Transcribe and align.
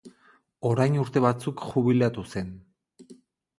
Orain 0.69 0.97
urte 1.01 1.23
batzuk 1.27 1.63
jubilatu 1.67 2.27
zen. 2.37 2.53